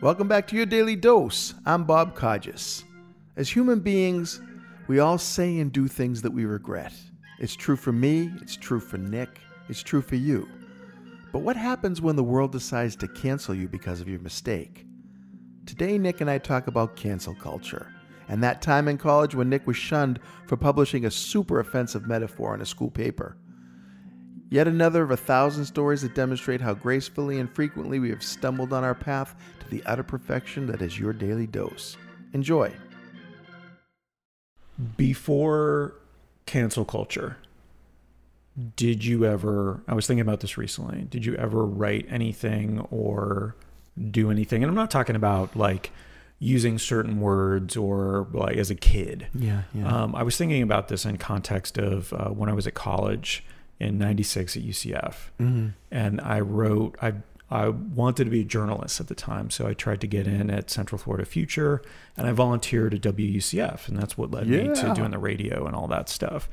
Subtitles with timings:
[0.00, 1.54] Welcome back to your daily dose.
[1.64, 2.84] I'm Bob Codges.
[3.36, 4.40] As human beings,
[4.88, 6.92] we all say and do things that we regret.
[7.38, 9.38] It's true for me, it's true for Nick,
[9.68, 10.48] it's true for you.
[11.32, 14.86] But what happens when the world decides to cancel you because of your mistake?
[15.66, 17.94] Today, Nick and I talk about cancel culture
[18.28, 22.54] and that time in college when Nick was shunned for publishing a super offensive metaphor
[22.54, 23.36] in a school paper.
[24.52, 28.74] Yet another of a thousand stories that demonstrate how gracefully and frequently we have stumbled
[28.74, 31.96] on our path to the utter perfection that is your daily dose.
[32.34, 32.70] Enjoy.
[34.98, 35.94] Before
[36.44, 37.38] cancel culture,
[38.76, 43.56] did you ever, I was thinking about this recently, did you ever write anything or
[44.10, 44.62] do anything?
[44.62, 45.92] And I'm not talking about like
[46.38, 49.28] using certain words or like as a kid.
[49.34, 50.02] Yeah, yeah.
[50.02, 53.46] Um, I was thinking about this in context of uh, when I was at college
[53.82, 55.14] in 96 at UCF.
[55.40, 55.68] Mm-hmm.
[55.90, 57.14] And I wrote, I,
[57.50, 59.50] I wanted to be a journalist at the time.
[59.50, 61.82] So I tried to get in at Central Florida Future
[62.16, 63.88] and I volunteered at WUCF.
[63.88, 66.48] And that's what led me to doing the radio and all that stuff.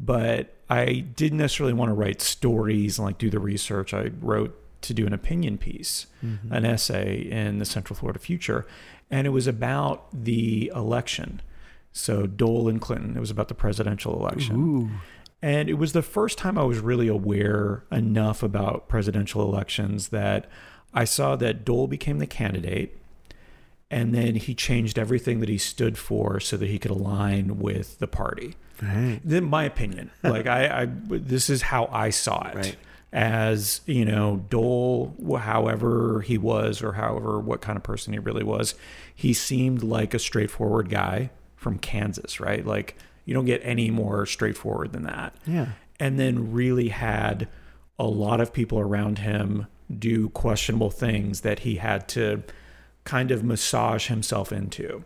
[0.00, 3.92] But I didn't necessarily want to write stories and like do the research.
[3.92, 6.52] I wrote to do an opinion piece, Mm-hmm.
[6.52, 8.66] an essay in the Central Florida Future.
[9.10, 11.40] And it was about the election.
[11.92, 14.56] So Dole and Clinton, it was about the presidential election.
[14.56, 14.90] Ooh.
[15.40, 20.50] And it was the first time I was really aware enough about presidential elections that
[20.92, 22.98] I saw that Dole became the candidate
[23.90, 27.98] and then he changed everything that he stood for so that he could align with
[27.98, 28.54] the party.
[28.82, 29.20] Right.
[29.24, 32.54] Then my opinion, like I, I, this is how I saw it.
[32.54, 32.76] Right.
[33.10, 38.44] As you know, Dole, however he was, or however what kind of person he really
[38.44, 38.74] was,
[39.14, 42.66] he seemed like a straightforward guy from Kansas, right?
[42.66, 42.96] Like
[43.28, 45.66] you don't get any more straightforward than that Yeah.
[46.00, 47.46] and then really had
[47.98, 49.66] a lot of people around him
[49.98, 52.42] do questionable things that he had to
[53.04, 55.02] kind of massage himself into.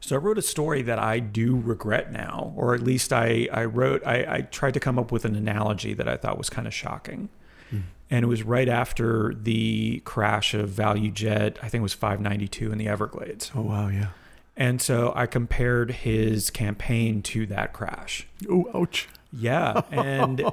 [0.00, 3.64] So I wrote a story that I do regret now, or at least I, I
[3.64, 6.66] wrote, I, I tried to come up with an analogy that I thought was kind
[6.66, 7.28] of shocking.
[7.70, 7.80] Hmm.
[8.10, 12.78] And it was right after the crash of ValuJet, I think it was 592 in
[12.78, 13.50] the Everglades.
[13.54, 14.08] Oh, wow, yeah.
[14.56, 18.26] And so I compared his campaign to that crash.
[18.48, 19.08] Oh, ouch.
[19.32, 19.82] Yeah.
[19.90, 20.44] And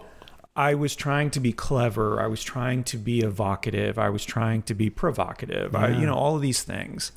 [0.55, 2.19] I was trying to be clever.
[2.19, 3.99] I was trying to be evocative.
[3.99, 5.75] I was trying to be provocative.
[5.75, 7.11] I, you know, all of these things.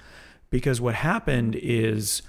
[0.50, 2.20] Because what happened is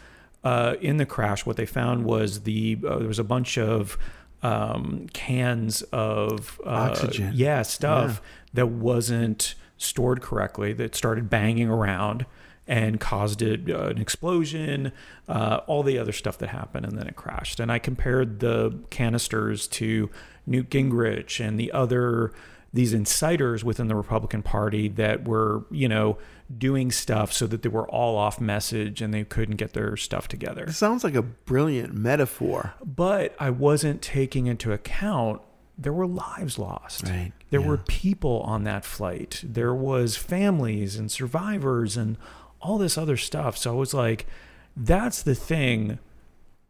[0.43, 3.97] uh, in the crash, what they found was the uh, there was a bunch of
[4.41, 7.31] um, cans of uh, Oxygen.
[7.35, 8.21] yeah, stuff
[8.53, 12.25] that wasn't stored correctly that started banging around
[12.67, 14.91] and caused it, uh, an explosion,
[15.27, 17.59] uh, all the other stuff that happened, and then it crashed.
[17.59, 20.09] And I compared the canisters to
[20.45, 22.33] Newt Gingrich and the other
[22.73, 26.17] these insiders within the Republican Party that were, you know,
[26.57, 30.27] doing stuff so that they were all off message and they couldn't get their stuff
[30.27, 30.63] together.
[30.63, 32.73] It sounds like a brilliant metaphor.
[32.83, 35.41] But I wasn't taking into account
[35.77, 37.03] there were lives lost.
[37.03, 37.67] Right, There yeah.
[37.67, 39.43] were people on that flight.
[39.43, 42.17] There was families and survivors and
[42.61, 43.57] all this other stuff.
[43.57, 44.25] So I was like,
[44.75, 45.99] that's the thing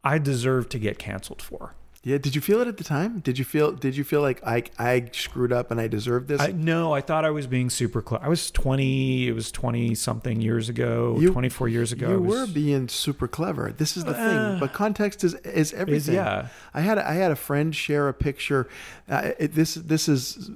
[0.03, 1.75] I deserve to get canceled for.
[2.03, 2.17] Yeah.
[2.17, 3.19] Did you feel it at the time?
[3.19, 3.73] Did you feel?
[3.73, 6.41] Did you feel like I I screwed up and I deserved this?
[6.41, 8.25] I, no, I thought I was being super clever.
[8.25, 12.09] I was 20, it was 20 something years ago, You- 24 years ago.
[12.09, 13.71] you was- were being super clever.
[13.71, 14.59] This is the Uh, thing.
[14.59, 16.15] But context is is everything.
[16.15, 16.47] yeah.
[16.73, 18.67] I had a, I had a friend share a picture.
[19.07, 20.49] Uh, it, this this is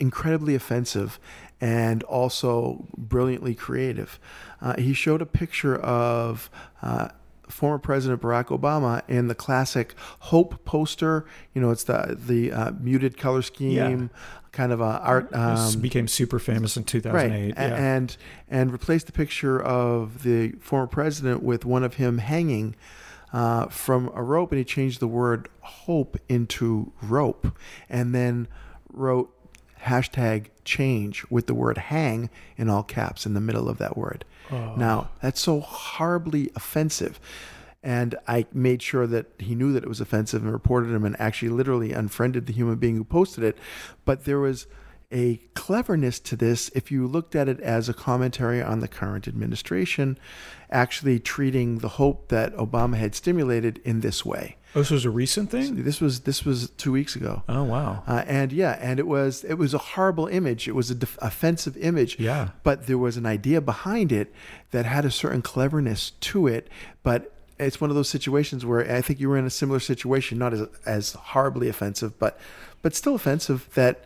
[0.00, 1.18] incredibly offensive
[1.60, 4.18] and also brilliantly creative.
[4.60, 6.50] Uh, he showed a picture of.
[6.82, 7.08] Uh,
[7.46, 12.70] Former President Barack Obama in the classic Hope poster, you know, it's the the uh,
[12.80, 14.08] muted color scheme,
[14.54, 15.34] kind of a art.
[15.34, 17.32] Um, became super famous in 2008.
[17.32, 17.76] right yeah.
[17.76, 18.16] and
[18.48, 22.76] and replaced the picture of the former president with one of him hanging
[23.34, 27.58] uh, from a rope and he changed the word hope into rope
[27.90, 28.48] and then
[28.92, 29.34] wrote
[29.84, 34.24] hashtag change with the word hang in all caps in the middle of that word.
[34.50, 34.74] Oh.
[34.76, 37.20] Now that's so horribly offensive.
[37.82, 41.20] And I made sure that he knew that it was offensive and reported him and
[41.20, 43.58] actually literally unfriended the human being who posted it.
[44.06, 44.66] But there was
[45.14, 49.28] a cleverness to this if you looked at it as a commentary on the current
[49.28, 50.18] administration
[50.70, 54.56] actually treating the hope that Obama had stimulated in this way.
[54.74, 55.84] oh, this was a recent thing?
[55.84, 57.44] This was this was 2 weeks ago.
[57.48, 58.02] Oh, wow.
[58.08, 60.66] Uh, and yeah, and it was it was a horrible image.
[60.66, 62.18] It was a def- offensive image.
[62.18, 62.48] Yeah.
[62.64, 64.34] But there was an idea behind it
[64.72, 66.68] that had a certain cleverness to it.
[67.04, 70.38] But it's one of those situations where I think you were in a similar situation,
[70.38, 72.36] not as as horribly offensive, but
[72.82, 73.68] but still offensive.
[73.74, 74.04] That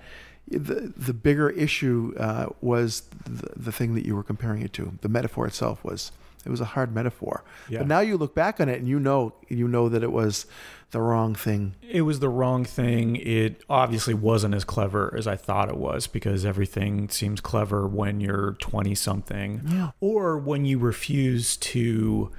[0.50, 4.92] the the bigger issue uh, was the, the thing that you were comparing it to.
[5.02, 6.12] The metaphor itself was
[6.46, 7.44] it was a hard metaphor.
[7.68, 7.78] Yeah.
[7.80, 10.46] But now you look back on it and you know you know that it was
[10.90, 11.74] the wrong thing.
[11.82, 13.16] It was the wrong thing.
[13.16, 18.20] It obviously wasn't as clever as I thought it was because everything seems clever when
[18.20, 19.90] you're 20 something Yeah.
[20.00, 22.30] or when you refuse to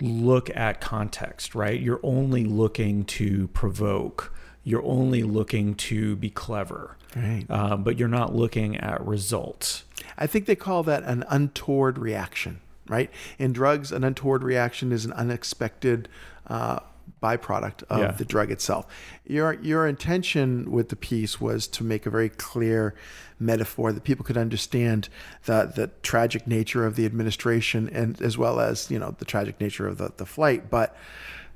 [0.00, 1.78] look at context, right?
[1.80, 7.44] You're only looking to provoke, you're only looking to be clever, Right.
[7.50, 9.84] um, but you're not looking at results.
[10.16, 13.10] I think they call that an untoward reaction, right?
[13.38, 16.08] In drugs, an untoward reaction is an unexpected
[16.46, 16.80] uh,
[17.22, 18.10] byproduct of Yeah.
[18.12, 18.86] the drug itself.
[19.26, 22.94] Your your intention with the piece was to make a very clear
[23.40, 25.08] metaphor that people could understand
[25.46, 29.60] the the tragic nature of the administration and as well as you know the tragic
[29.60, 30.96] nature of the, the flight, but.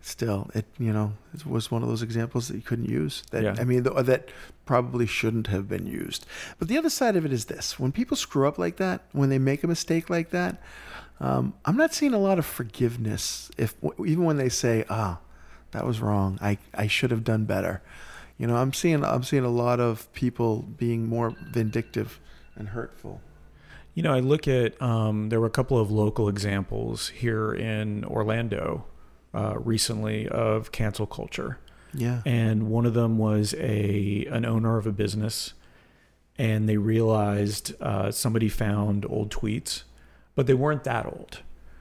[0.06, 3.24] Still, it you know it was one of those examples that you couldn't use.
[3.32, 3.56] That Yeah.
[3.58, 4.28] I mean, th- that
[4.64, 6.26] probably shouldn't have been used.
[6.60, 9.30] But the other side of it is this: when people screw up like that, when
[9.30, 10.62] they make a mistake like that,
[11.18, 13.50] um, I'm not seeing a lot of forgiveness.
[13.58, 15.18] If even when they say, "Ah,
[15.72, 16.38] that was wrong.
[16.40, 17.82] I I should have done better,"
[18.38, 22.20] you know, I'm seeing I'm seeing a lot of people being more vindictive
[22.54, 23.22] and hurtful.
[23.94, 28.04] You know, I look at um, there were a couple of local examples here in
[28.04, 28.84] Orlando
[29.36, 31.58] uh, recently of cancel culture.
[31.94, 32.20] Yeah.
[32.26, 35.54] and one of them was a an owner of a business
[36.36, 39.84] and they realized uh, somebody found old tweets
[40.34, 41.40] but they weren't that old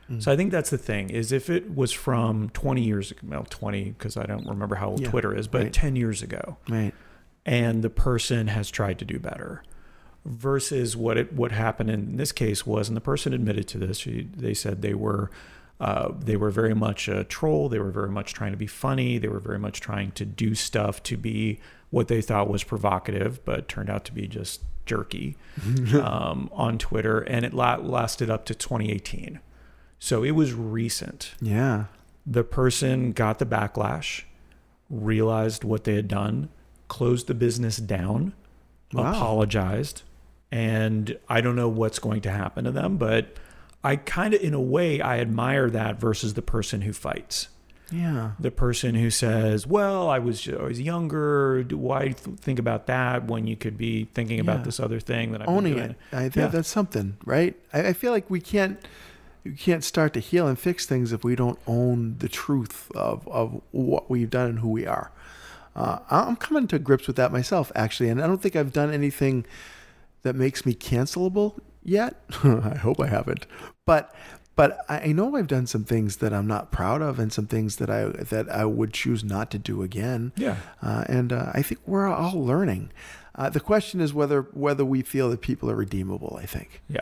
[0.10, 0.22] Mm.
[0.22, 3.46] so i think that's the thing is if it was from 20 years ago well
[3.50, 5.74] 20 because i don't remember how old Yeah, twitter is but right.
[5.74, 6.94] 10 years ago Right.
[7.44, 9.64] and the person has tried to do better
[10.24, 13.98] versus what it what happened in this case was and the person admitted to this
[13.98, 15.30] she, they said they were
[15.80, 19.18] uh, they were very much a troll they were very much trying to be funny
[19.18, 23.44] they were very much trying to do stuff to be what they thought was provocative
[23.46, 25.36] but turned out to be just jerky
[26.02, 29.40] um, on twitter and it la- lasted up to 2018
[30.00, 31.86] so it was recent Yeah.
[32.26, 34.24] the person got the backlash,
[34.90, 36.50] realized what they had done,
[36.88, 38.34] closed the business down,
[38.94, 39.12] Wow.
[39.12, 40.04] apologized,
[40.52, 43.36] and I don't know what's going to happen to them, but
[43.86, 47.50] I kind of, in a way, I admire that versus the person who fights.
[47.92, 48.32] Yeah.
[48.40, 51.62] The person who says, "Well, I was I was younger.
[51.70, 54.42] Why th- think about that when you could be thinking Yeah.
[54.44, 55.96] about this other thing that been Owning doing?" it.
[56.12, 56.48] I think Yeah.
[56.48, 57.56] that's something, right?
[57.72, 58.80] I, I feel like we can't
[59.44, 63.28] you can't start to heal and fix things if we don't own the truth of,
[63.28, 65.12] of what we've done and who we are.
[65.76, 68.92] Uh, I'm coming to grips with that myself, actually, and I don't think I've done
[68.92, 69.46] anything
[70.24, 72.20] that makes me cancelable yet.
[72.44, 73.46] I hope I haven't,
[73.86, 74.14] but
[74.58, 77.76] but I know I've done some things that I'm not proud of, and some things
[77.78, 80.32] that I that I would choose not to do again.
[80.38, 80.58] Yeah.
[80.82, 82.92] Uh, and uh, I think we're all learning.
[83.36, 86.40] Uh, the question is whether whether we feel that people are redeemable.
[86.42, 87.02] I think Yeah.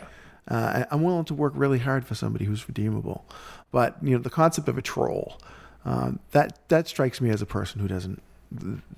[0.49, 3.23] uh, I- I'm willing to work really hard for somebody who's redeemable,
[3.71, 5.39] but you know the concept of a troll
[5.85, 8.19] um, that that strikes me as a person who doesn't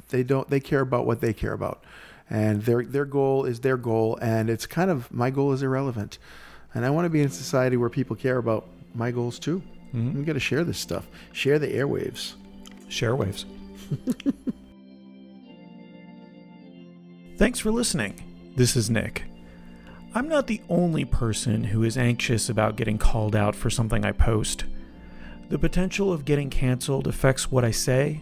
[0.09, 1.83] they don't they care about what they care about,
[2.29, 6.17] and their their goal is their goal, and it's kind of my goal is irrelevant,
[6.73, 9.61] and I want to be in a society where people care about my goals too.
[9.93, 10.13] Mhm.
[10.15, 12.33] We got to share this stuff, share the airwaves.
[12.87, 13.45] Share waves.
[17.37, 18.21] Thanks for listening.
[18.55, 19.23] This is Nick.
[20.13, 24.13] I'm not the only person who is anxious about getting called out for something I
[24.13, 24.63] post.
[25.49, 28.21] The potential of getting canceled affects what I say,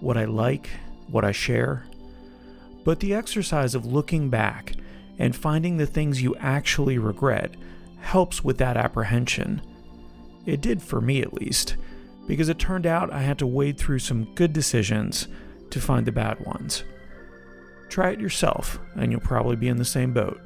[0.00, 0.68] what I like,
[1.08, 1.84] what I share.
[2.84, 4.74] But the exercise of looking back
[5.18, 7.54] and finding the things you actually regret
[8.00, 9.60] helps with that apprehension.
[10.46, 11.76] It did for me, at least
[12.30, 15.26] because it turned out I had to wade through some good decisions
[15.70, 16.84] to find the bad ones.
[17.88, 20.40] Try it yourself, and you'll probably be in the same boat.